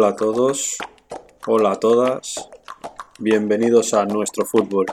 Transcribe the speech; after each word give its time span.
Hola 0.00 0.12
a 0.12 0.16
todos, 0.16 0.78
hola 1.46 1.72
a 1.72 1.76
todas, 1.76 2.48
bienvenidos 3.18 3.92
a 3.92 4.06
nuestro 4.06 4.46
fútbol. 4.46 4.86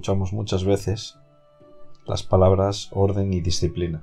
Escuchamos 0.00 0.32
muchas 0.32 0.64
veces 0.64 1.18
las 2.06 2.22
palabras 2.22 2.88
orden 2.92 3.34
y 3.34 3.42
disciplina, 3.42 4.02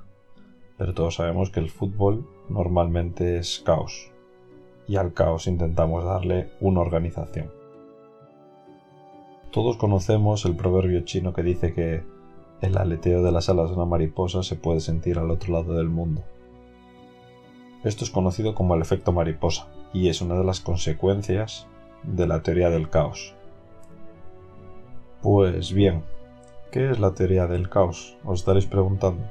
pero 0.76 0.94
todos 0.94 1.16
sabemos 1.16 1.50
que 1.50 1.58
el 1.58 1.70
fútbol 1.70 2.24
normalmente 2.48 3.36
es 3.36 3.60
caos, 3.66 4.12
y 4.86 4.94
al 4.94 5.12
caos 5.12 5.48
intentamos 5.48 6.04
darle 6.04 6.52
una 6.60 6.82
organización. 6.82 7.50
Todos 9.50 9.76
conocemos 9.76 10.44
el 10.44 10.54
proverbio 10.54 11.00
chino 11.00 11.32
que 11.32 11.42
dice 11.42 11.74
que 11.74 12.04
el 12.60 12.78
aleteo 12.78 13.24
de 13.24 13.32
las 13.32 13.48
alas 13.48 13.70
de 13.70 13.74
una 13.74 13.84
mariposa 13.84 14.44
se 14.44 14.54
puede 14.54 14.78
sentir 14.78 15.18
al 15.18 15.32
otro 15.32 15.52
lado 15.52 15.74
del 15.74 15.88
mundo. 15.88 16.22
Esto 17.82 18.04
es 18.04 18.10
conocido 18.10 18.54
como 18.54 18.76
el 18.76 18.82
efecto 18.82 19.10
mariposa, 19.10 19.66
y 19.92 20.10
es 20.10 20.20
una 20.20 20.36
de 20.36 20.44
las 20.44 20.60
consecuencias 20.60 21.66
de 22.04 22.28
la 22.28 22.44
teoría 22.44 22.70
del 22.70 22.88
caos. 22.88 23.34
Pues 25.30 25.74
bien, 25.74 26.04
¿qué 26.72 26.90
es 26.90 27.00
la 27.00 27.12
teoría 27.12 27.46
del 27.46 27.68
caos? 27.68 28.16
Os 28.24 28.38
estaréis 28.38 28.64
preguntando. 28.64 29.22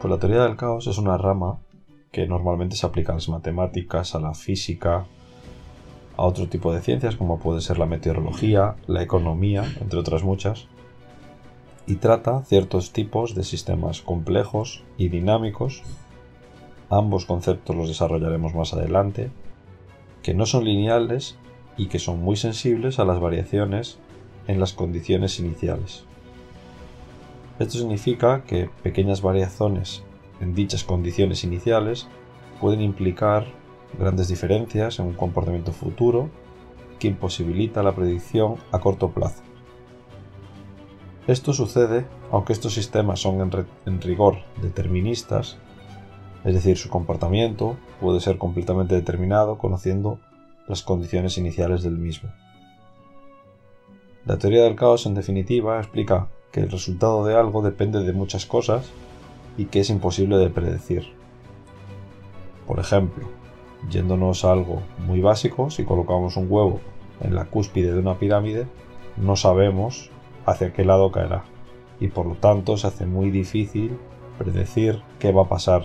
Pues 0.00 0.08
la 0.08 0.20
teoría 0.20 0.44
del 0.44 0.56
caos 0.56 0.86
es 0.86 0.96
una 0.96 1.18
rama 1.18 1.58
que 2.12 2.28
normalmente 2.28 2.76
se 2.76 2.86
aplica 2.86 3.10
a 3.10 3.16
las 3.16 3.28
matemáticas, 3.28 4.14
a 4.14 4.20
la 4.20 4.32
física, 4.32 5.06
a 6.16 6.22
otro 6.22 6.46
tipo 6.46 6.72
de 6.72 6.80
ciencias 6.80 7.16
como 7.16 7.40
puede 7.40 7.62
ser 7.62 7.80
la 7.80 7.86
meteorología, 7.86 8.76
la 8.86 9.02
economía, 9.02 9.64
entre 9.80 9.98
otras 9.98 10.22
muchas, 10.22 10.68
y 11.88 11.96
trata 11.96 12.44
ciertos 12.44 12.92
tipos 12.92 13.34
de 13.34 13.42
sistemas 13.42 14.02
complejos 14.02 14.84
y 14.98 15.08
dinámicos. 15.08 15.82
Ambos 16.90 17.26
conceptos 17.26 17.74
los 17.74 17.88
desarrollaremos 17.88 18.54
más 18.54 18.72
adelante, 18.72 19.32
que 20.22 20.32
no 20.32 20.46
son 20.46 20.64
lineales 20.64 21.38
y 21.76 21.86
que 21.86 21.98
son 21.98 22.22
muy 22.22 22.36
sensibles 22.36 23.00
a 23.00 23.04
las 23.04 23.18
variaciones 23.18 23.98
en 24.52 24.60
las 24.60 24.74
condiciones 24.74 25.40
iniciales. 25.40 26.04
Esto 27.58 27.78
significa 27.78 28.44
que 28.44 28.68
pequeñas 28.82 29.22
variaciones 29.22 30.02
en 30.40 30.54
dichas 30.54 30.84
condiciones 30.84 31.42
iniciales 31.44 32.06
pueden 32.60 32.80
implicar 32.80 33.46
grandes 33.98 34.28
diferencias 34.28 34.98
en 34.98 35.06
un 35.06 35.14
comportamiento 35.14 35.72
futuro 35.72 36.30
que 36.98 37.08
imposibilita 37.08 37.82
la 37.82 37.94
predicción 37.94 38.56
a 38.72 38.78
corto 38.78 39.10
plazo. 39.10 39.42
Esto 41.26 41.52
sucede 41.52 42.06
aunque 42.30 42.52
estos 42.52 42.74
sistemas 42.74 43.20
son 43.20 43.40
en, 43.40 43.66
en, 43.86 44.00
rigor 44.00 44.38
deterministas, 44.60 45.56
es 46.44 46.54
decir, 46.54 46.76
su 46.76 46.88
comportamiento 46.88 47.76
puede 48.00 48.20
ser 48.20 48.38
completamente 48.38 48.94
determinado 48.94 49.58
conociendo 49.58 50.18
las 50.66 50.82
condiciones 50.82 51.38
iniciales 51.38 51.82
del 51.82 51.96
mismo. 51.96 52.30
La 54.24 54.38
teoría 54.38 54.62
del 54.62 54.76
caos, 54.76 55.06
en 55.06 55.14
definitiva, 55.14 55.78
explica 55.78 56.28
que 56.52 56.60
el 56.60 56.70
resultado 56.70 57.24
de 57.24 57.34
algo 57.34 57.60
depende 57.60 58.04
de 58.04 58.12
muchas 58.12 58.46
cosas 58.46 58.90
y 59.56 59.64
que 59.64 59.80
es 59.80 59.90
imposible 59.90 60.36
de 60.36 60.48
predecir. 60.48 61.12
Por 62.66 62.78
ejemplo, 62.78 63.28
yéndonos 63.90 64.44
a 64.44 64.52
algo 64.52 64.82
muy 65.06 65.20
básico, 65.20 65.70
si 65.70 65.84
colocamos 65.84 66.36
un 66.36 66.46
huevo 66.48 66.80
en 67.20 67.34
la 67.34 67.46
cúspide 67.46 67.92
de 67.92 67.98
una 67.98 68.18
pirámide, 68.18 68.66
no 69.16 69.34
sabemos 69.34 70.10
hacia 70.46 70.72
qué 70.72 70.84
lado 70.84 71.10
caerá 71.10 71.44
y 71.98 72.08
por 72.08 72.26
lo 72.26 72.34
tanto 72.34 72.76
se 72.76 72.86
hace 72.86 73.06
muy 73.06 73.30
difícil 73.30 73.96
predecir 74.38 75.02
qué 75.18 75.32
va 75.32 75.42
a 75.42 75.48
pasar. 75.48 75.82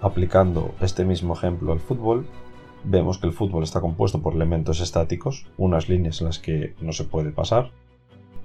Aplicando 0.00 0.74
este 0.80 1.04
mismo 1.04 1.34
ejemplo 1.34 1.72
al 1.72 1.80
fútbol, 1.80 2.26
vemos 2.84 3.18
que 3.18 3.26
el 3.26 3.32
fútbol 3.32 3.64
está 3.64 3.80
compuesto 3.80 4.22
por 4.22 4.34
elementos 4.34 4.80
estáticos, 4.80 5.46
unas 5.56 5.88
líneas 5.88 6.20
en 6.20 6.26
las 6.26 6.38
que 6.38 6.74
no 6.80 6.92
se 6.92 7.04
puede 7.04 7.30
pasar 7.30 7.70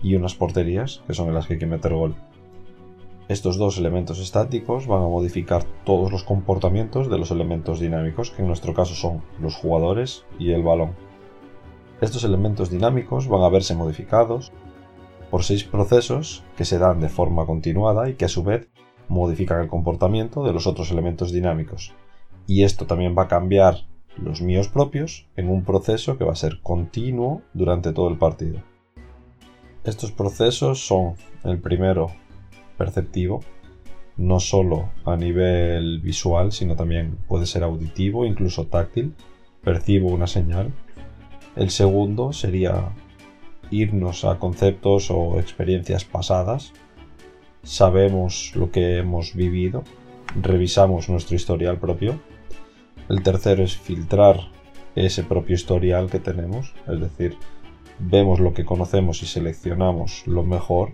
y 0.02 0.16
unas 0.16 0.36
porterías 0.36 1.02
que 1.08 1.14
son 1.14 1.28
en 1.30 1.36
las 1.36 1.48
que 1.48 1.54
hay 1.54 1.60
que 1.60 1.66
meter 1.66 1.94
gol. 1.94 2.16
Estos 3.30 3.58
dos 3.58 3.78
elementos 3.78 4.20
estáticos 4.20 4.86
van 4.86 5.02
a 5.02 5.08
modificar 5.08 5.64
todos 5.86 6.12
los 6.12 6.24
comportamientos 6.24 7.10
de 7.10 7.18
los 7.18 7.32
elementos 7.32 7.80
dinámicos, 7.80 8.32
que 8.32 8.42
en 8.42 8.50
nuestro 8.50 8.74
caso 8.74 8.96
son 8.96 9.24
los 9.40 9.56
jugadores 9.56 10.26
y 10.38 10.52
el 10.52 10.62
balón. 10.62 10.92
Estos 12.02 12.26
elementos 12.26 12.70
dinámicos 12.70 13.30
van 13.30 13.44
a 13.44 13.50
verse 13.50 13.76
modificados 13.76 14.52
por 15.32 15.44
seis 15.44 15.64
procesos 15.64 16.44
que 16.58 16.66
se 16.66 16.78
dan 16.78 17.00
de 17.00 17.08
forma 17.08 17.46
continuada 17.46 18.10
y 18.10 18.16
que 18.16 18.26
a 18.26 18.30
su 18.30 18.44
vez 18.44 18.70
modifican 19.08 19.62
el 19.62 19.70
comportamiento 19.70 20.44
de 20.44 20.52
los 20.52 20.68
otros 20.68 20.92
elementos 20.92 21.32
dinámicos. 21.32 21.94
Y 22.46 22.64
esto 22.64 22.86
también 22.86 23.16
va 23.18 23.24
a 23.24 23.28
cambiar 23.30 23.86
los 24.18 24.42
míos 24.42 24.68
propios 24.68 25.26
en 25.36 25.50
un 25.50 25.64
proceso 25.64 26.18
que 26.18 26.24
va 26.24 26.34
a 26.34 26.38
ser 26.38 26.60
continuo 26.62 27.42
durante 27.54 27.94
todo 27.94 28.10
el 28.10 28.18
partido. 28.18 28.60
Estos 29.84 30.12
procesos 30.12 30.86
son 30.86 31.16
el 31.44 31.60
primero 31.60 32.12
perceptivo, 32.78 33.42
no 34.16 34.40
solo 34.40 34.92
a 35.06 35.16
nivel 35.18 36.00
visual, 36.00 36.52
sino 36.52 36.76
también 36.76 37.18
puede 37.28 37.46
ser 37.46 37.64
auditivo, 37.64 38.26
incluso 38.26 38.68
táctil, 38.68 39.14
percibo 39.64 40.10
una 40.10 40.28
señal. 40.28 40.72
El 41.56 41.70
segundo 41.70 42.34
sería 42.34 42.94
irnos 43.72 44.24
a 44.24 44.40
conceptos 44.40 45.10
o 45.10 45.40
experiencias 45.40 46.06
pasadas, 46.06 46.74
sabemos 47.64 48.52
lo 48.56 48.72
que 48.72 48.98
hemos 48.98 49.34
vivido, 49.34 49.84
revisamos 50.42 51.10
nuestro 51.10 51.36
historial 51.36 51.80
propio 51.80 52.20
el 53.10 53.24
tercero 53.24 53.64
es 53.64 53.78
filtrar 53.78 54.52
ese 54.96 55.24
propio 55.24 55.56
historial 55.56 56.10
que 56.10 56.20
tenemos, 56.20 56.74
es 56.88 57.00
decir, 57.00 57.38
vemos 58.00 58.40
lo 58.40 58.54
que 58.54 58.66
conocemos 58.66 59.24
y 59.24 59.26
seleccionamos 59.26 60.26
lo 60.28 60.44
mejor 60.44 60.94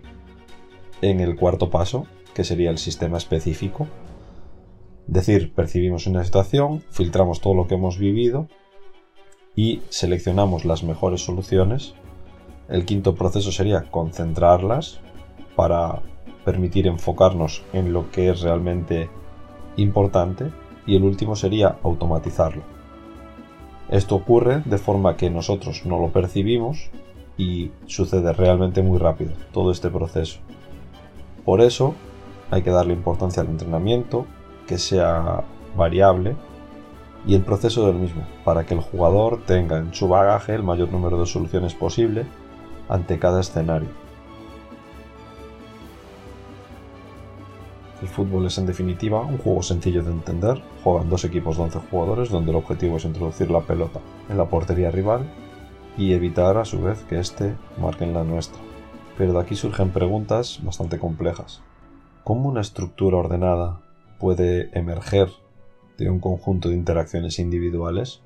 en 1.02 1.20
el 1.20 1.36
cuarto 1.36 1.70
paso, 1.70 2.06
que 2.34 2.44
sería 2.44 2.70
el 2.70 2.78
sistema 2.78 3.18
específico. 3.18 3.86
Es 5.06 5.14
decir, 5.14 5.52
percibimos 5.54 6.06
una 6.06 6.24
situación, 6.24 6.82
filtramos 6.90 7.40
todo 7.40 7.54
lo 7.54 7.66
que 7.66 7.74
hemos 7.74 7.98
vivido 7.98 8.48
y 9.56 9.82
seleccionamos 9.88 10.64
las 10.64 10.82
mejores 10.82 11.22
soluciones. 11.22 11.94
El 12.68 12.84
quinto 12.84 13.14
proceso 13.14 13.50
sería 13.50 13.90
concentrarlas 13.90 15.00
para 15.56 16.02
permitir 16.44 16.86
enfocarnos 16.86 17.64
en 17.72 17.92
lo 17.92 18.10
que 18.10 18.30
es 18.30 18.40
realmente 18.42 19.10
importante 19.76 20.50
y 20.90 20.96
el 20.96 21.04
último 21.04 21.36
sería 21.36 21.76
automatizarlo. 21.84 22.62
Esto 23.90 24.16
ocurre 24.16 24.62
de 24.64 24.76
forma 24.76 25.16
que 25.16 25.30
nosotros 25.30 25.86
no 25.86 26.00
lo 26.00 26.08
percibimos 26.08 26.90
y 27.38 27.70
sucede 27.86 28.32
realmente 28.32 28.82
muy 28.82 28.98
rápido 28.98 29.30
todo 29.52 29.70
este 29.70 29.88
proceso. 29.88 30.40
Por 31.44 31.60
eso 31.60 31.94
hay 32.50 32.62
que 32.62 32.72
darle 32.72 32.92
importancia 32.92 33.40
al 33.40 33.50
entrenamiento, 33.50 34.26
que 34.66 34.78
sea 34.78 35.44
variable 35.76 36.34
y 37.24 37.36
el 37.36 37.42
proceso 37.42 37.86
del 37.86 37.94
mismo, 37.94 38.24
para 38.44 38.66
que 38.66 38.74
el 38.74 38.80
jugador 38.80 39.42
tenga 39.46 39.78
en 39.78 39.94
su 39.94 40.08
bagaje 40.08 40.56
el 40.56 40.64
mayor 40.64 40.90
número 40.90 41.20
de 41.20 41.26
soluciones 41.26 41.72
posible 41.72 42.26
ante 42.88 43.20
cada 43.20 43.42
escenario. 43.42 43.90
El 48.00 48.08
fútbol 48.08 48.46
es 48.46 48.56
en 48.56 48.64
definitiva 48.64 49.20
un 49.20 49.36
juego 49.36 49.62
sencillo 49.62 50.02
de 50.02 50.12
entender. 50.12 50.62
Juegan 50.82 51.10
dos 51.10 51.24
equipos 51.24 51.58
de 51.58 51.64
11 51.64 51.80
jugadores 51.90 52.30
donde 52.30 52.50
el 52.50 52.56
objetivo 52.56 52.96
es 52.96 53.04
introducir 53.04 53.50
la 53.50 53.60
pelota 53.60 54.00
en 54.30 54.38
la 54.38 54.48
portería 54.48 54.90
rival 54.90 55.30
y 55.98 56.14
evitar 56.14 56.56
a 56.56 56.64
su 56.64 56.80
vez 56.80 57.02
que 57.02 57.18
éste 57.18 57.54
marque 57.78 58.04
en 58.04 58.14
la 58.14 58.24
nuestra. 58.24 58.58
Pero 59.18 59.34
de 59.34 59.40
aquí 59.40 59.54
surgen 59.54 59.90
preguntas 59.90 60.60
bastante 60.62 60.98
complejas. 60.98 61.60
¿Cómo 62.24 62.48
una 62.48 62.62
estructura 62.62 63.18
ordenada 63.18 63.82
puede 64.18 64.70
emerger 64.78 65.28
de 65.98 66.08
un 66.08 66.20
conjunto 66.20 66.70
de 66.70 66.76
interacciones 66.76 67.38
individuales? 67.38 68.22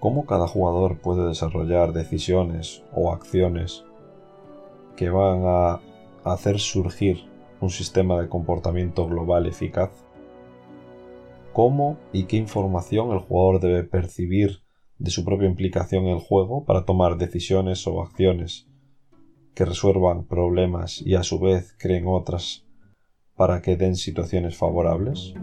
¿Cómo 0.00 0.26
cada 0.26 0.48
jugador 0.48 0.98
puede 0.98 1.28
desarrollar 1.28 1.92
decisiones 1.92 2.82
o 2.92 3.12
acciones 3.12 3.84
que 4.96 5.10
van 5.10 5.42
a 5.44 5.80
hacer 6.24 6.58
surgir 6.58 7.28
un 7.60 7.70
sistema 7.70 8.20
de 8.20 8.28
comportamiento 8.28 9.06
global 9.06 9.46
eficaz? 9.46 9.90
cómo 11.58 11.98
y 12.12 12.26
qué 12.26 12.36
información 12.36 13.10
el 13.10 13.18
jugador 13.18 13.60
debe 13.60 13.82
percibir 13.82 14.62
de 14.98 15.10
su 15.10 15.24
propia 15.24 15.48
implicación 15.48 16.04
en 16.04 16.10
el 16.10 16.20
juego 16.20 16.64
para 16.64 16.84
tomar 16.84 17.16
decisiones 17.16 17.84
o 17.88 18.00
acciones 18.00 18.68
que 19.56 19.64
resuelvan 19.64 20.24
problemas 20.24 21.02
y 21.04 21.16
a 21.16 21.24
su 21.24 21.40
vez 21.40 21.74
creen 21.76 22.04
otras 22.06 22.64
para 23.34 23.60
que 23.60 23.76
den 23.76 23.96
situaciones 23.96 24.56
favorables? 24.56 25.34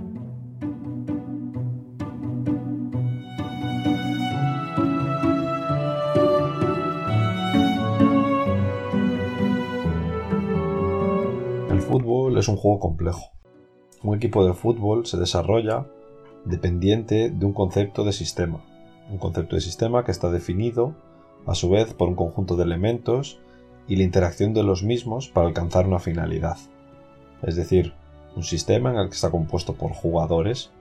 Fútbol 11.96 12.38
es 12.38 12.50
un 12.50 12.58
juego 12.58 12.80
complejo. 12.80 13.32
Un 14.04 14.18
equipo 14.18 14.46
de 14.46 14.54
fútbol 14.54 15.06
se 15.06 15.18
desarrolla 15.18 15.86
dependiente 16.44 17.30
de 17.30 17.46
un 17.46 17.54
concepto 17.54 18.04
de 18.04 18.12
sistema. 18.12 18.66
Un 19.10 19.18
concepto 19.18 19.56
de 19.56 19.62
sistema 19.62 20.04
que 20.04 20.12
está 20.12 20.30
definido 20.30 20.94
a 21.46 21.56
su 21.56 21.70
vez 21.70 21.94
por 21.94 22.10
un 22.10 22.16
conjunto 22.16 22.58
de 22.58 22.64
elementos 22.64 23.40
y 23.88 23.96
la 23.96 24.04
interacción 24.04 24.54
de 24.54 24.64
los 24.64 24.84
mismos 24.84 25.30
para 25.30 25.48
alcanzar 25.48 25.88
una 25.88 26.00
finalidad 26.00 26.58
es 27.44 27.56
decir, 27.56 27.94
un 28.36 28.44
sistema 28.44 28.92
en 28.92 28.98
el 28.98 29.08
que 29.08 29.16
está 29.16 29.30
compuesto 29.30 29.76
por 29.76 29.92
jugadores 29.92 30.72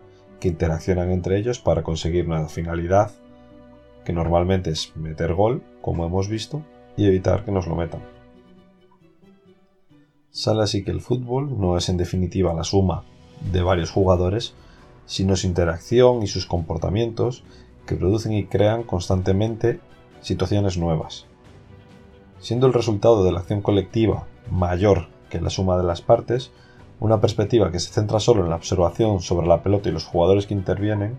que 0.40 0.48
interaccionan 0.48 1.10
entre 1.10 1.38
ellos 1.38 1.60
para 1.60 1.82
conseguir 1.82 2.26
una 2.26 2.48
finalidad 2.48 3.12
que 4.04 4.12
normalmente 4.12 4.70
es 4.70 4.96
meter 4.96 5.34
gol, 5.34 5.62
como 5.80 6.04
hemos 6.06 6.28
visto, 6.28 6.62
y 6.96 7.06
evitar 7.06 7.44
que 7.44 7.52
nos 7.52 7.66
lo 7.66 7.76
metan. 7.76 8.13
Sale 10.34 10.64
así 10.64 10.82
que 10.82 10.90
el 10.90 11.00
fútbol 11.00 11.60
no 11.60 11.78
es 11.78 11.88
en 11.88 11.96
definitiva 11.96 12.52
la 12.54 12.64
suma 12.64 13.04
de 13.52 13.62
varios 13.62 13.92
jugadores, 13.92 14.54
sino 15.06 15.36
su 15.36 15.46
interacción 15.46 16.24
y 16.24 16.26
sus 16.26 16.44
comportamientos 16.44 17.44
que 17.86 17.94
producen 17.94 18.32
y 18.32 18.46
crean 18.46 18.82
constantemente 18.82 19.78
situaciones 20.22 20.76
nuevas. 20.76 21.26
Siendo 22.40 22.66
el 22.66 22.72
resultado 22.72 23.24
de 23.24 23.30
la 23.30 23.38
acción 23.38 23.60
colectiva 23.60 24.26
mayor 24.50 25.06
que 25.30 25.40
la 25.40 25.50
suma 25.50 25.76
de 25.76 25.84
las 25.84 26.02
partes, 26.02 26.50
una 26.98 27.20
perspectiva 27.20 27.70
que 27.70 27.78
se 27.78 27.92
centra 27.92 28.18
solo 28.18 28.42
en 28.42 28.50
la 28.50 28.56
observación 28.56 29.20
sobre 29.20 29.46
la 29.46 29.62
pelota 29.62 29.88
y 29.88 29.92
los 29.92 30.04
jugadores 30.04 30.48
que 30.48 30.54
intervienen, 30.54 31.16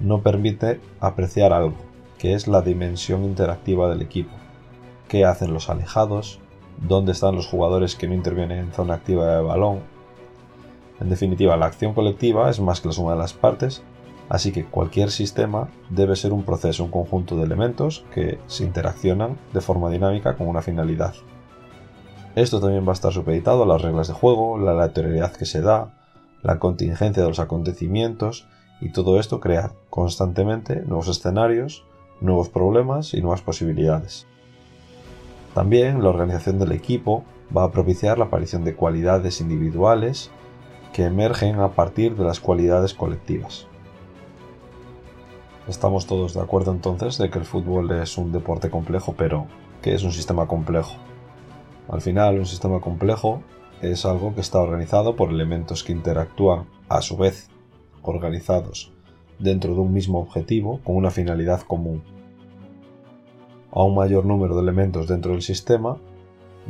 no 0.00 0.20
permite 0.20 0.82
apreciar 1.00 1.54
algo, 1.54 1.76
que 2.18 2.34
es 2.34 2.46
la 2.46 2.60
dimensión 2.60 3.24
interactiva 3.24 3.88
del 3.88 4.02
equipo. 4.02 4.32
¿Qué 5.08 5.24
hacen 5.24 5.54
los 5.54 5.70
alejados? 5.70 6.40
¿Dónde 6.80 7.12
están 7.12 7.36
los 7.36 7.46
jugadores 7.46 7.94
que 7.94 8.08
no 8.08 8.14
intervienen 8.14 8.58
en 8.58 8.72
zona 8.72 8.94
activa 8.94 9.36
de 9.36 9.42
balón? 9.42 9.80
En 10.98 11.10
definitiva, 11.10 11.56
la 11.56 11.66
acción 11.66 11.94
colectiva 11.94 12.48
es 12.50 12.58
más 12.60 12.80
que 12.80 12.88
la 12.88 12.94
suma 12.94 13.12
de 13.12 13.18
las 13.18 13.34
partes, 13.34 13.82
así 14.28 14.50
que 14.50 14.64
cualquier 14.64 15.10
sistema 15.10 15.68
debe 15.90 16.16
ser 16.16 16.32
un 16.32 16.42
proceso, 16.42 16.84
un 16.84 16.90
conjunto 16.90 17.36
de 17.36 17.44
elementos 17.44 18.04
que 18.14 18.38
se 18.46 18.64
interaccionan 18.64 19.36
de 19.52 19.60
forma 19.60 19.90
dinámica 19.90 20.36
con 20.36 20.48
una 20.48 20.62
finalidad. 20.62 21.14
Esto 22.34 22.60
también 22.60 22.86
va 22.86 22.90
a 22.90 22.94
estar 22.94 23.12
supeditado 23.12 23.64
a 23.64 23.66
las 23.66 23.82
reglas 23.82 24.08
de 24.08 24.14
juego, 24.14 24.58
la 24.58 24.70
aleatoriedad 24.70 25.32
que 25.32 25.46
se 25.46 25.60
da, 25.60 25.94
la 26.42 26.58
contingencia 26.58 27.22
de 27.22 27.28
los 27.28 27.40
acontecimientos 27.40 28.46
y 28.80 28.92
todo 28.92 29.20
esto 29.20 29.40
crea 29.40 29.72
constantemente 29.90 30.76
nuevos 30.86 31.08
escenarios, 31.08 31.84
nuevos 32.20 32.48
problemas 32.48 33.14
y 33.14 33.20
nuevas 33.20 33.42
posibilidades. 33.42 34.26
También 35.54 36.02
la 36.02 36.10
organización 36.10 36.58
del 36.58 36.72
equipo 36.72 37.24
va 37.56 37.64
a 37.64 37.72
propiciar 37.72 38.18
la 38.18 38.26
aparición 38.26 38.64
de 38.64 38.74
cualidades 38.74 39.40
individuales 39.40 40.30
que 40.92 41.04
emergen 41.04 41.60
a 41.60 41.70
partir 41.72 42.16
de 42.16 42.24
las 42.24 42.40
cualidades 42.40 42.94
colectivas. 42.94 43.66
Estamos 45.68 46.06
todos 46.06 46.34
de 46.34 46.40
acuerdo 46.40 46.72
entonces 46.72 47.18
de 47.18 47.30
que 47.30 47.38
el 47.38 47.44
fútbol 47.44 47.90
es 47.92 48.18
un 48.18 48.32
deporte 48.32 48.70
complejo, 48.70 49.14
pero 49.16 49.46
¿qué 49.82 49.94
es 49.94 50.02
un 50.02 50.12
sistema 50.12 50.46
complejo? 50.46 50.94
Al 51.88 52.00
final, 52.00 52.38
un 52.38 52.46
sistema 52.46 52.80
complejo 52.80 53.42
es 53.82 54.04
algo 54.04 54.34
que 54.34 54.40
está 54.40 54.60
organizado 54.60 55.16
por 55.16 55.30
elementos 55.30 55.84
que 55.84 55.92
interactúan, 55.92 56.66
a 56.88 57.02
su 57.02 57.16
vez, 57.16 57.48
organizados 58.02 58.92
dentro 59.38 59.74
de 59.74 59.80
un 59.80 59.92
mismo 59.92 60.20
objetivo 60.20 60.80
con 60.84 60.96
una 60.96 61.10
finalidad 61.10 61.62
común. 61.62 62.02
A 63.72 63.82
un 63.82 63.94
mayor 63.94 64.24
número 64.24 64.56
de 64.56 64.62
elementos 64.62 65.06
dentro 65.06 65.32
del 65.32 65.42
sistema 65.42 65.96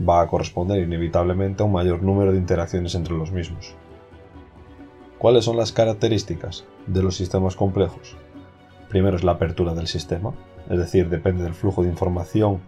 va 0.08 0.20
a 0.20 0.26
corresponder 0.26 0.82
inevitablemente 0.82 1.62
a 1.62 1.67
un 1.67 1.73
mayor 1.73 2.02
número 2.02 2.32
de 2.32 2.38
interacciones 2.38 2.94
entre 2.94 3.14
los 3.14 3.32
mismos. 3.32 3.75
¿Cuáles 5.19 5.44
son 5.44 5.56
las 5.56 5.73
características 5.73 6.64
de 6.87 7.02
los 7.02 7.17
sistemas 7.17 7.56
complejos? 7.56 8.17
Primero 8.88 9.17
es 9.17 9.25
la 9.25 9.32
apertura 9.32 9.75
del 9.75 9.87
sistema, 9.87 10.35
es 10.69 10.79
decir, 10.79 11.08
depende 11.08 11.43
del 11.43 11.55
flujo 11.55 11.82
de 11.82 11.88
información 11.88 12.61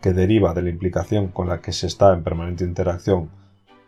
que 0.00 0.12
deriva 0.12 0.54
de 0.54 0.62
la 0.62 0.70
implicación 0.70 1.28
con 1.28 1.48
la 1.48 1.60
que 1.60 1.72
se 1.72 1.86
está 1.86 2.12
en 2.12 2.22
permanente 2.22 2.64
interacción 2.64 3.30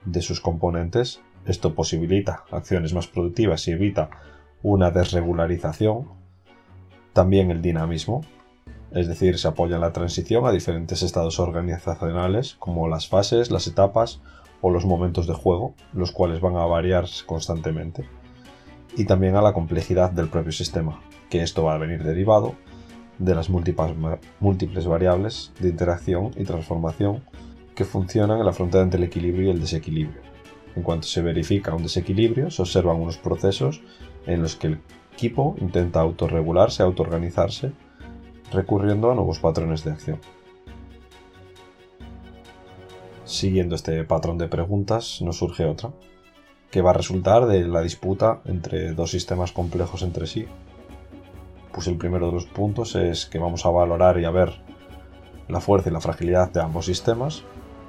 de 0.05 0.23
sus 0.23 0.41
componentes. 0.41 1.21
Esto 1.47 1.75
posibilita 1.75 2.45
acciones 2.51 2.95
más 2.95 3.07
productivas 3.07 3.67
y 3.69 3.73
evita 3.73 4.11
una 4.63 4.91
desregularización. 4.91 6.09
También 7.13 7.51
el 7.51 7.63
dinamismo, 7.63 8.23
es 8.93 9.07
decir, 9.07 9.39
se 9.39 9.49
apoya 9.49 9.77
en 9.77 9.83
la 9.83 9.93
transición 9.93 10.47
a 10.47 10.53
diferentes 10.53 11.03
estados 11.03 11.39
organizacionales 11.39 12.57
como 12.59 12.89
las 12.89 13.09
fases, 13.09 13.51
las 13.51 13.67
etapas 13.67 14.21
o 14.61 14.71
los 14.71 14.85
momentos 14.85 15.27
de 15.27 15.35
juego, 15.35 15.75
los 15.93 16.13
cuales 16.13 16.41
van 16.41 16.57
a 16.57 16.67
variar 16.67 17.07
constantemente. 17.27 18.05
Y 18.97 19.05
también 19.05 19.37
a 19.37 19.43
la 19.43 19.53
complejidad 19.53 20.11
del 20.11 20.29
propio 20.29 20.53
sistema, 20.53 21.01
que 21.29 21.43
esto 21.43 21.65
va 21.65 21.75
a 21.75 21.79
venir 21.79 22.03
derivado 22.03 22.55
de 23.19 23.35
las 23.35 23.49
múltiples 23.49 24.87
variables 24.87 25.53
de 25.61 25.69
interacción 25.69 26.33
y 26.37 26.45
transformación 26.45 27.23
que 27.75 27.85
funcionan 27.85 28.39
en 28.41 28.47
la 28.47 28.53
frontera 28.53 28.83
entre 28.83 28.99
el 28.99 29.05
equilibrio 29.05 29.49
y 29.49 29.51
el 29.51 29.61
desequilibrio. 29.61 30.21
En 30.75 30.83
cuanto 30.83 31.07
se 31.07 31.23
verifica 31.23 31.75
un 31.75 31.83
desequilibrio, 31.83 32.51
se 32.51 32.63
observan 32.63 33.01
unos 33.01 33.19
procesos 33.19 33.83
en 34.27 34.43
los 34.43 34.57
que 34.57 34.69
el 34.69 34.81
equipo 35.13 35.55
intenta 35.61 36.01
autorregularse, 36.01 36.83
autoorganizarse, 36.83 37.73
recurriendo 38.53 39.11
a 39.11 39.15
nuevos 39.15 39.39
patrones 39.39 39.85
de 39.85 39.93
acción. 39.93 40.19
Siguiendo 43.25 43.77
este 43.77 44.03
patrón 44.05 44.39
de 44.39 44.49
preguntas, 44.49 45.21
nos 45.23 45.39
surge 45.39 45.65
otra, 45.65 45.93
que 46.71 46.83
va 46.83 46.91
a 46.91 46.95
resultar 46.95 47.47
de 47.47 47.67
la 47.67 47.81
disputa 47.81 48.41
entre 48.45 48.93
dos 48.93 49.11
sistemas 49.11 49.53
complejos 49.53 50.03
entre 50.03 50.27
sí, 50.27 50.47
pues 51.73 51.87
el 51.87 51.97
primero 51.97 52.27
de 52.27 52.33
los 52.33 52.47
puntos 52.47 52.97
es 52.97 53.27
que 53.27 53.39
vamos 53.39 53.65
a 53.65 53.71
valorar 53.71 54.19
y 54.19 54.25
a 54.25 54.31
ver 54.31 54.61
la 55.49 55.61
fuerza 55.61 55.91
y 55.91 55.93
la 55.93 56.01
fragilidad 56.01 56.51
de 56.51 56.61
ambos 56.61 56.87
sistemas, 56.87 57.45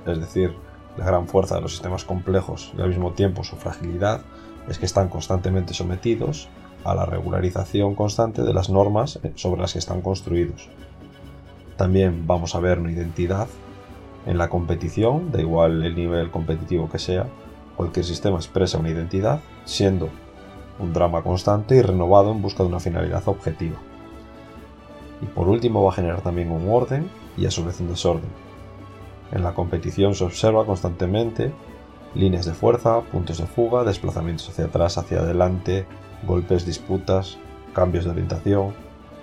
es 0.06 0.20
decir, 0.20 0.56
la 0.98 1.06
gran 1.06 1.28
fuerza 1.28 1.56
de 1.56 1.62
los 1.62 1.72
sistemas 1.72 2.04
complejos 2.04 2.74
y 2.78 2.82
al 2.82 2.90
mismo 2.90 3.14
tiempo 3.14 3.44
su 3.44 3.56
fragilidad 3.56 4.22
es 4.68 4.78
que 4.78 4.86
están 4.86 5.10
constantemente 5.10 5.74
sometidos 5.74 6.50
a 6.84 6.96
la 6.96 7.06
regularización 7.06 7.96
constante 7.96 8.44
de 8.44 8.54
las 8.54 8.70
normas 8.70 9.20
sobre 9.36 9.62
las 9.62 9.74
que 9.74 9.80
están 9.80 10.02
construidos. 10.02 10.70
También 11.78 12.28
vamos 12.28 12.56
a 12.56 12.60
ver 12.60 12.80
una 12.80 12.92
identidad 12.92 13.48
en 14.26 14.38
la 14.38 14.50
competición, 14.50 15.32
da 15.32 15.42
igual 15.42 15.84
el 15.84 15.96
nivel 15.96 16.30
competitivo 16.30 16.90
que 16.90 17.00
sea, 17.00 17.28
cualquier 17.76 18.06
sistema 18.06 18.38
expresa 18.38 18.78
una 18.78 18.90
identidad, 18.90 19.40
siendo 19.66 20.10
un 20.80 20.94
drama 20.94 21.24
constante 21.24 21.76
y 21.76 21.82
renovado 21.82 22.32
en 22.32 22.42
busca 22.42 22.64
de 22.64 22.70
una 22.70 22.80
finalidad 22.80 23.24
objetiva. 23.28 23.78
Y 25.22 25.26
por 25.26 25.48
último 25.48 25.84
va 25.84 25.92
a 25.92 25.96
generar 25.96 26.22
también 26.22 26.52
un 26.52 26.70
orden 26.70 27.10
y 27.38 27.46
a 27.46 27.52
su 27.52 27.64
vez 27.64 27.80
un 27.80 27.90
desorden. 27.90 28.30
En 29.32 29.44
la 29.44 29.54
competición 29.54 30.14
se 30.14 30.24
observa 30.24 30.66
constantemente 30.66 31.52
líneas 32.16 32.46
de 32.46 32.54
fuerza, 32.54 33.02
puntos 33.02 33.38
de 33.38 33.46
fuga, 33.46 33.84
desplazamientos 33.84 34.50
hacia 34.50 34.66
atrás, 34.66 34.98
hacia 34.98 35.20
adelante, 35.20 35.86
golpes, 36.26 36.66
disputas, 36.66 37.38
cambios 37.74 38.06
de 38.06 38.12
orientación. 38.12 38.74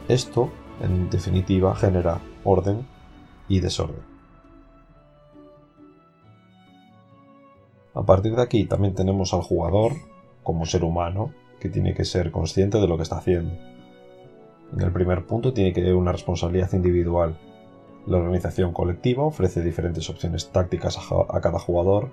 Esto, 0.09 0.51
en 0.83 1.11
definitiva, 1.11 1.75
genera 1.75 2.21
orden 2.45 2.87
y 3.49 3.61
desorden. 3.61 4.03
A 7.95 8.03
partir 8.03 8.37
de 8.37 8.43
aquí 8.43 8.65
también 8.65 8.95
tenemos 8.95 9.35
al 9.35 9.43
jugador 9.43 9.93
como 10.43 10.67
ser 10.67 10.85
humano 10.85 11.33
que 11.61 11.69
tiene 11.69 11.95
que 11.95 12.05
ser 12.05 12.31
consciente 12.31 12.81
de 12.81 12.87
lo 12.87 12.97
que 12.97 13.03
está 13.03 13.19
haciendo. 13.19 13.55
En 14.73 14.81
el 14.81 14.93
primer 14.93 15.27
punto 15.27 15.53
tiene 15.53 15.73
que 15.73 15.81
haber 15.81 15.95
una 15.95 16.13
responsabilidad 16.13 16.73
individual. 16.75 17.37
La 18.07 18.19
organización 18.19 18.73
colectiva 18.73 19.25
ofrece 19.25 19.63
diferentes 19.63 20.09
opciones 20.09 20.51
tácticas 20.51 20.99
a 21.29 21.41
cada 21.41 21.59
jugador, 21.59 22.11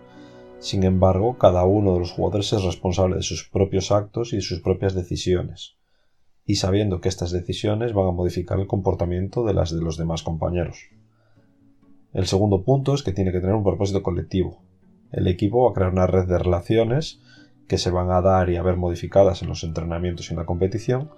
sin 0.65 0.83
embargo, 0.83 1.37
cada 1.37 1.63
uno 1.63 1.93
de 1.93 1.99
los 1.99 2.11
jugadores 2.11 2.51
es 2.51 2.63
responsable 2.63 3.17
de 3.17 3.21
sus 3.21 3.47
propios 3.47 3.91
actos 3.91 4.33
y 4.33 4.37
de 4.37 4.41
sus 4.41 4.61
propias 4.61 4.95
decisiones, 4.95 5.77
y 6.43 6.55
sabiendo 6.55 7.01
que 7.01 7.07
estas 7.07 7.29
decisiones 7.29 7.93
van 7.93 8.07
a 8.07 8.11
modificar 8.11 8.59
el 8.59 8.65
comportamiento 8.65 9.45
de 9.45 9.53
las 9.53 9.69
de 9.69 9.79
los 9.79 9.95
demás 9.95 10.23
compañeros. 10.23 10.89
El 12.13 12.25
segundo 12.25 12.63
punto 12.63 12.95
es 12.95 13.03
que 13.03 13.11
tiene 13.11 13.31
que 13.31 13.41
tener 13.41 13.53
un 13.53 13.63
propósito 13.63 14.01
colectivo. 14.01 14.63
El 15.11 15.27
equipo 15.27 15.65
va 15.65 15.69
a 15.69 15.73
crear 15.75 15.91
una 15.91 16.07
red 16.07 16.25
de 16.25 16.39
relaciones 16.39 17.21
que 17.67 17.77
se 17.77 17.91
van 17.91 18.09
a 18.09 18.21
dar 18.21 18.49
y 18.49 18.55
a 18.55 18.63
ver 18.63 18.75
modificadas 18.75 19.43
en 19.43 19.49
los 19.49 19.63
entrenamientos 19.63 20.31
y 20.31 20.33
en 20.33 20.39
la 20.39 20.47
competición, 20.47 21.11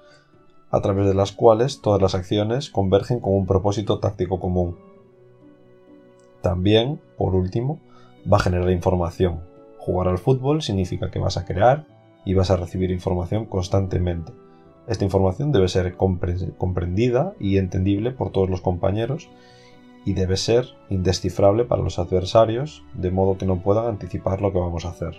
a 0.72 0.82
través 0.82 1.08
de 1.08 1.14
las 1.14 1.32
cuales 1.32 1.80
todas 1.80 2.02
las 2.02 2.16
acciones 2.16 2.70
convergen 2.70 3.22
con 3.22 3.32
un 3.34 3.46
propósito 3.46 4.00
táctico 4.00 4.42
común. 4.42 4.76
También, 6.42 7.00
por 7.18 7.34
último, 7.34 7.80
va 8.32 8.38
a 8.38 8.42
generar 8.42 8.70
información. 8.72 9.42
Jugar 9.78 10.08
al 10.08 10.18
fútbol 10.18 10.62
significa 10.62 11.10
que 11.12 11.20
vas 11.20 11.38
a 11.38 11.46
crear 11.46 11.86
y 12.26 12.34
vas 12.34 12.52
a 12.52 12.58
recibir 12.58 12.92
información 12.92 13.46
constantemente. 13.46 14.34
Esta 14.88 15.06
información 15.06 15.52
debe 15.52 15.68
ser 15.68 15.96
comprendida 15.96 17.34
y 17.40 17.58
entendible 17.58 18.12
por 18.12 18.32
todos 18.32 18.50
los 18.50 18.62
compañeros 18.62 19.30
y 20.06 20.14
debe 20.14 20.38
ser 20.38 20.66
indescifrable 20.90 21.66
para 21.66 21.82
los 21.82 22.00
adversarios, 22.00 22.84
de 22.94 23.12
modo 23.12 23.38
que 23.38 23.46
no 23.46 23.62
puedan 23.62 23.86
anticipar 23.86 24.42
lo 24.42 24.54
que 24.54 24.60
vamos 24.60 24.86
a 24.86 24.90
hacer. 24.90 25.16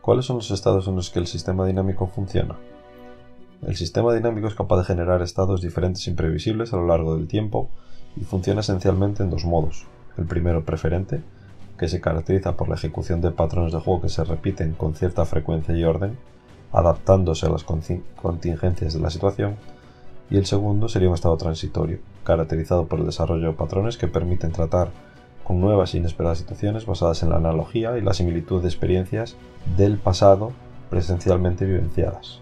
¿Cuáles 0.00 0.24
son 0.24 0.36
los 0.36 0.50
estados 0.50 0.88
en 0.88 0.96
los 0.96 1.10
que 1.10 1.18
el 1.18 1.26
sistema 1.26 1.66
dinámico 1.66 2.06
funciona? 2.06 2.56
El 3.62 3.76
sistema 3.76 4.14
dinámico 4.14 4.46
es 4.48 4.54
capaz 4.54 4.78
de 4.78 4.84
generar 4.84 5.20
estados 5.20 5.60
diferentes 5.60 6.06
e 6.06 6.10
imprevisibles 6.10 6.72
a 6.72 6.76
lo 6.76 6.86
largo 6.86 7.16
del 7.16 7.28
tiempo 7.28 7.70
y 8.20 8.24
funciona 8.24 8.60
esencialmente 8.60 9.22
en 9.22 9.30
dos 9.30 9.44
modos. 9.44 9.86
El 10.16 10.26
primero 10.26 10.64
preferente, 10.64 11.22
que 11.78 11.88
se 11.88 12.00
caracteriza 12.00 12.56
por 12.56 12.68
la 12.68 12.74
ejecución 12.74 13.20
de 13.20 13.30
patrones 13.30 13.72
de 13.72 13.78
juego 13.78 14.02
que 14.02 14.08
se 14.08 14.24
repiten 14.24 14.72
con 14.72 14.94
cierta 14.94 15.24
frecuencia 15.24 15.76
y 15.76 15.84
orden, 15.84 16.18
adaptándose 16.72 17.46
a 17.46 17.50
las 17.50 17.64
contingencias 17.64 18.94
de 18.94 19.00
la 19.00 19.10
situación, 19.10 19.56
y 20.30 20.36
el 20.36 20.46
segundo 20.46 20.88
sería 20.88 21.08
un 21.08 21.14
estado 21.14 21.36
transitorio, 21.36 22.00
caracterizado 22.24 22.86
por 22.86 22.98
el 22.98 23.06
desarrollo 23.06 23.48
de 23.48 23.54
patrones 23.54 23.96
que 23.96 24.08
permiten 24.08 24.52
tratar 24.52 24.90
con 25.44 25.60
nuevas 25.60 25.94
e 25.94 25.98
inesperadas 25.98 26.38
situaciones 26.38 26.84
basadas 26.84 27.22
en 27.22 27.30
la 27.30 27.36
analogía 27.36 27.96
y 27.96 28.02
la 28.02 28.12
similitud 28.12 28.60
de 28.60 28.68
experiencias 28.68 29.36
del 29.78 29.96
pasado 29.96 30.52
presencialmente 30.90 31.64
vivenciadas. 31.64 32.40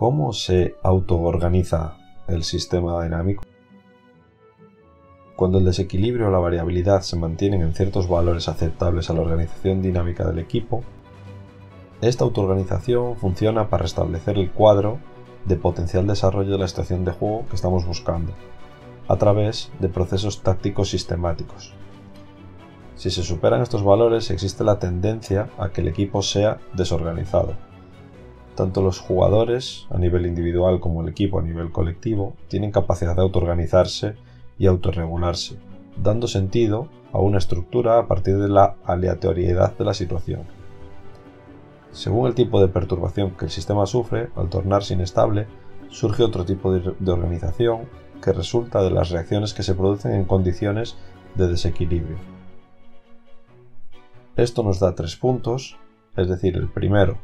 ¿Cómo 0.00 0.32
se 0.32 0.76
autoorganiza 0.82 1.98
el 2.26 2.42
sistema 2.42 3.04
dinámico? 3.04 3.44
Cuando 5.36 5.58
el 5.58 5.66
desequilibrio 5.66 6.28
o 6.28 6.30
la 6.30 6.38
variabilidad 6.38 7.02
se 7.02 7.18
mantienen 7.18 7.60
en 7.60 7.74
ciertos 7.74 8.08
valores 8.08 8.48
aceptables 8.48 9.10
a 9.10 9.12
la 9.12 9.20
organización 9.20 9.82
dinámica 9.82 10.26
del 10.26 10.38
equipo, 10.38 10.82
esta 12.00 12.24
autoorganización 12.24 13.18
funciona 13.18 13.68
para 13.68 13.82
restablecer 13.82 14.38
el 14.38 14.50
cuadro 14.50 15.00
de 15.44 15.56
potencial 15.56 16.06
desarrollo 16.06 16.52
de 16.52 16.58
la 16.58 16.68
situación 16.68 17.04
de 17.04 17.12
juego 17.12 17.44
que 17.50 17.56
estamos 17.56 17.84
buscando, 17.84 18.32
a 19.06 19.16
través 19.16 19.70
de 19.80 19.90
procesos 19.90 20.42
tácticos 20.42 20.88
sistemáticos. 20.88 21.74
Si 22.96 23.10
se 23.10 23.22
superan 23.22 23.60
estos 23.60 23.84
valores 23.84 24.30
existe 24.30 24.64
la 24.64 24.78
tendencia 24.78 25.50
a 25.58 25.68
que 25.68 25.82
el 25.82 25.88
equipo 25.88 26.22
sea 26.22 26.58
desorganizado, 26.72 27.52
tanto 28.54 28.82
los 28.82 28.98
jugadores 28.98 29.86
a 29.90 29.98
nivel 29.98 30.26
individual 30.26 30.80
como 30.80 31.02
el 31.02 31.08
equipo 31.08 31.38
a 31.38 31.42
nivel 31.42 31.72
colectivo 31.72 32.34
tienen 32.48 32.72
capacidad 32.72 33.16
de 33.16 33.22
autoorganizarse 33.22 34.14
y 34.58 34.66
autorregularse, 34.66 35.56
dando 36.02 36.26
sentido 36.26 36.88
a 37.12 37.18
una 37.18 37.38
estructura 37.38 37.98
a 37.98 38.06
partir 38.06 38.36
de 38.38 38.48
la 38.48 38.76
aleatoriedad 38.84 39.76
de 39.76 39.84
la 39.84 39.94
situación. 39.94 40.42
Según 41.92 42.28
el 42.28 42.34
tipo 42.34 42.60
de 42.60 42.68
perturbación 42.68 43.32
que 43.32 43.46
el 43.46 43.50
sistema 43.50 43.86
sufre, 43.86 44.30
al 44.36 44.48
tornarse 44.48 44.94
inestable, 44.94 45.46
surge 45.88 46.22
otro 46.22 46.44
tipo 46.44 46.72
de, 46.72 47.10
organización 47.10 47.88
que 48.22 48.32
resulta 48.32 48.82
de 48.82 48.90
las 48.90 49.10
reacciones 49.10 49.54
que 49.54 49.62
se 49.62 49.74
producen 49.74 50.12
en 50.12 50.24
condiciones 50.24 50.96
de 51.34 51.48
desequilibrio. 51.48 52.16
Esto 54.36 54.62
nos 54.62 54.78
da 54.78 54.94
tres 54.94 55.16
puntos, 55.16 55.76
es 56.16 56.28
decir, 56.28 56.56
el 56.56 56.68
primero, 56.68 57.18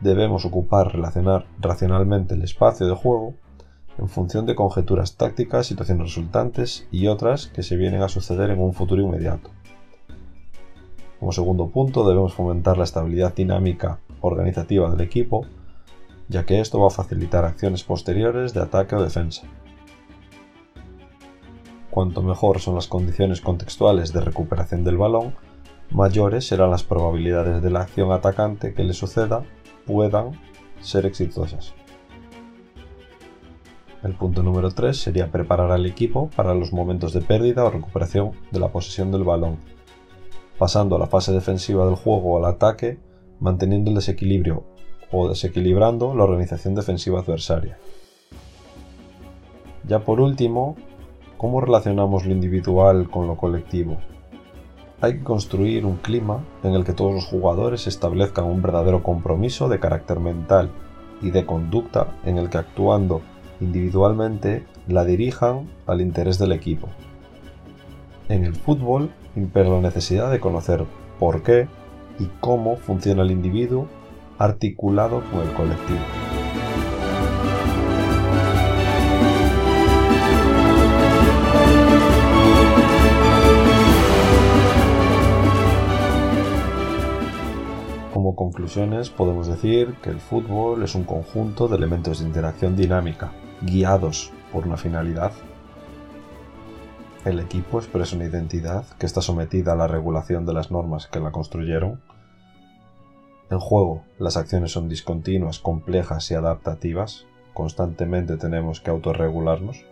debemos 0.00 0.44
ocupar 0.44 0.92
relacionar 0.92 1.46
racionalmente 1.58 2.34
el 2.34 2.42
espacio 2.42 2.86
de 2.86 2.94
juego 2.94 3.34
en 3.98 4.08
función 4.08 4.44
de 4.46 4.54
conjeturas 4.54 5.16
tácticas, 5.16 5.66
situaciones 5.66 6.08
resultantes 6.08 6.86
y 6.90 7.06
otras 7.06 7.46
que 7.46 7.62
se 7.62 7.76
vienen 7.76 8.02
a 8.02 8.08
suceder 8.08 8.50
en 8.50 8.60
un 8.60 8.74
futuro 8.74 9.02
inmediato. 9.02 9.50
Como 11.18 11.32
segundo 11.32 11.68
punto, 11.68 12.06
debemos 12.06 12.34
fomentar 12.34 12.76
la 12.76 12.84
estabilidad 12.84 13.34
dinámica 13.34 14.00
organizativa 14.20 14.90
del 14.90 15.00
equipo, 15.00 15.46
ya 16.28 16.44
que 16.44 16.60
esto 16.60 16.80
va 16.80 16.88
a 16.88 16.90
facilitar 16.90 17.44
acciones 17.44 17.84
posteriores 17.84 18.52
de 18.52 18.60
ataque 18.60 18.96
o 18.96 19.02
defensa. 19.02 19.46
Cuanto 21.90 22.20
mejor 22.20 22.60
son 22.60 22.74
las 22.74 22.88
condiciones 22.88 23.40
contextuales 23.40 24.12
de 24.12 24.20
recuperación 24.20 24.84
del 24.84 24.98
balón, 24.98 25.34
mayores 25.90 26.46
serán 26.46 26.70
las 26.70 26.82
probabilidades 26.82 27.62
de 27.62 27.70
la 27.70 27.80
acción 27.80 28.12
atacante 28.12 28.74
que 28.74 28.84
le 28.84 28.92
suceda 28.92 29.44
puedan 29.86 30.32
ser 30.80 31.06
exitosas. 31.06 31.74
El 34.02 34.14
punto 34.14 34.42
número 34.42 34.70
3 34.70 34.96
sería 34.96 35.32
preparar 35.32 35.72
al 35.72 35.86
equipo 35.86 36.30
para 36.36 36.54
los 36.54 36.72
momentos 36.72 37.12
de 37.12 37.22
pérdida 37.22 37.64
o 37.64 37.70
recuperación 37.70 38.32
de 38.52 38.60
la 38.60 38.68
posesión 38.68 39.10
del 39.10 39.24
balón, 39.24 39.56
pasando 40.58 40.96
a 40.96 40.98
la 40.98 41.06
fase 41.06 41.32
defensiva 41.32 41.86
del 41.86 41.96
juego 41.96 42.34
o 42.34 42.38
al 42.38 42.44
ataque, 42.44 42.98
manteniendo 43.40 43.90
el 43.90 43.96
desequilibrio 43.96 44.64
o 45.10 45.28
desequilibrando 45.28 46.14
la 46.14 46.24
organización 46.24 46.74
defensiva 46.74 47.20
adversaria. 47.20 47.78
Ya 49.88 50.00
por 50.00 50.20
último, 50.20 50.76
¿cómo 51.36 51.60
relacionamos 51.60 52.26
lo 52.26 52.32
individual 52.32 53.08
con 53.10 53.26
lo 53.26 53.36
colectivo? 53.36 53.98
Hay 55.00 55.18
que 55.18 55.24
construir 55.24 55.84
un 55.84 55.96
clima 55.96 56.42
en 56.62 56.72
el 56.72 56.84
que 56.84 56.92
todos 56.92 57.14
los 57.14 57.26
jugadores 57.26 57.86
establezcan 57.86 58.46
un 58.46 58.62
verdadero 58.62 59.02
compromiso 59.02 59.68
de 59.68 59.78
carácter 59.78 60.20
mental 60.20 60.70
y 61.22 61.30
de 61.30 61.44
conducta 61.44 62.14
en 62.24 62.38
el 62.38 62.48
que 62.48 62.58
actuando 62.58 63.20
individualmente 63.60 64.64
la 64.88 65.04
dirijan 65.04 65.68
al 65.86 66.00
interés 66.00 66.38
del 66.38 66.52
equipo. 66.52 66.88
En 68.28 68.44
el 68.44 68.54
fútbol 68.54 69.10
impera 69.34 69.68
la 69.68 69.80
necesidad 69.80 70.30
de 70.30 70.40
conocer 70.40 70.84
por 71.18 71.42
qué 71.42 71.68
y 72.18 72.26
cómo 72.40 72.76
funciona 72.76 73.22
el 73.22 73.30
individuo 73.30 73.88
articulado 74.38 75.22
con 75.30 75.40
el 75.40 75.52
colectivo. 75.54 76.25
Conclusiones 88.46 89.10
podemos 89.10 89.48
decir 89.48 89.96
que 90.02 90.10
el 90.10 90.20
fútbol 90.20 90.84
es 90.84 90.94
un 90.94 91.02
conjunto 91.02 91.66
de 91.66 91.74
elementos 91.74 92.20
de 92.20 92.26
interacción 92.26 92.76
dinámica, 92.76 93.32
guiados 93.60 94.30
por 94.52 94.68
una 94.68 94.76
finalidad. 94.76 95.32
El 97.24 97.40
equipo 97.40 97.80
expresa 97.80 98.14
una 98.14 98.26
identidad 98.26 98.84
que 99.00 99.06
está 99.06 99.20
sometida 99.20 99.72
a 99.72 99.74
la 99.74 99.88
regulación 99.88 100.46
de 100.46 100.52
las 100.52 100.70
normas 100.70 101.08
que 101.08 101.18
la 101.18 101.32
construyeron. 101.32 102.00
En 103.50 103.58
juego, 103.58 104.04
las 104.20 104.36
acciones 104.36 104.70
son 104.70 104.88
discontinuas, 104.88 105.58
complejas 105.58 106.30
y 106.30 106.34
adaptativas. 106.34 107.26
Constantemente 107.52 108.36
tenemos 108.36 108.80
que 108.80 108.90
autorregularnos. 108.90 109.84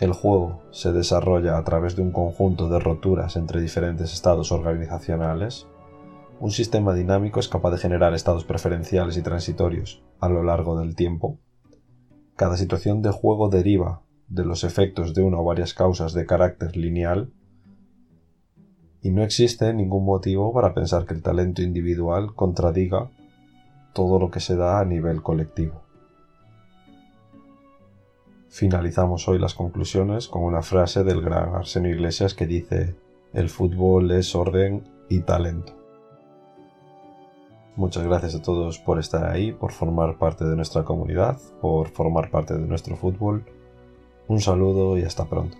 El 0.00 0.12
juego 0.14 0.62
se 0.72 0.90
desarrolla 0.90 1.58
a 1.58 1.62
través 1.62 1.94
de 1.94 2.02
un 2.02 2.10
conjunto 2.10 2.68
de 2.68 2.80
roturas 2.80 3.36
entre 3.36 3.60
diferentes 3.60 4.12
estados 4.12 4.50
organizacionales 4.50 5.68
un 6.42 6.50
sistema 6.50 6.92
dinámico 6.92 7.38
es 7.38 7.46
capaz 7.46 7.70
de 7.70 7.78
generar 7.78 8.14
estados 8.14 8.44
preferenciales 8.44 9.16
y 9.16 9.22
transitorios 9.22 10.02
a 10.18 10.28
lo 10.28 10.42
largo 10.42 10.76
del 10.76 10.96
tiempo. 10.96 11.38
Cada 12.34 12.56
situación 12.56 13.00
de 13.00 13.12
juego 13.12 13.48
deriva 13.48 14.02
de 14.26 14.44
los 14.44 14.64
efectos 14.64 15.14
de 15.14 15.22
una 15.22 15.38
o 15.38 15.44
varias 15.44 15.72
causas 15.72 16.14
de 16.14 16.26
carácter 16.26 16.76
lineal 16.76 17.32
y 19.02 19.10
no 19.10 19.22
existe 19.22 19.72
ningún 19.72 20.04
motivo 20.04 20.52
para 20.52 20.74
pensar 20.74 21.06
que 21.06 21.14
el 21.14 21.22
talento 21.22 21.62
individual 21.62 22.34
contradiga 22.34 23.08
todo 23.92 24.18
lo 24.18 24.32
que 24.32 24.40
se 24.40 24.56
da 24.56 24.80
a 24.80 24.84
nivel 24.84 25.22
colectivo. 25.22 25.84
Finalizamos 28.48 29.28
hoy 29.28 29.38
las 29.38 29.54
conclusiones 29.54 30.26
con 30.26 30.42
una 30.42 30.62
frase 30.62 31.04
del 31.04 31.20
gran 31.20 31.54
Arsenio 31.54 31.92
Iglesias 31.92 32.34
que 32.34 32.48
dice, 32.48 32.96
el 33.32 33.48
fútbol 33.48 34.10
es 34.10 34.34
orden 34.34 34.82
y 35.08 35.20
talento. 35.20 35.81
Muchas 37.74 38.04
gracias 38.04 38.34
a 38.34 38.42
todos 38.42 38.78
por 38.78 38.98
estar 38.98 39.24
ahí, 39.24 39.50
por 39.52 39.72
formar 39.72 40.18
parte 40.18 40.44
de 40.44 40.56
nuestra 40.56 40.84
comunidad, 40.84 41.38
por 41.60 41.88
formar 41.88 42.30
parte 42.30 42.54
de 42.54 42.66
nuestro 42.66 42.96
fútbol 42.96 43.44
Un 44.28 44.40
saludo 44.40 44.98
y 44.98 45.02
hasta 45.02 45.24
pronto. 45.24 45.56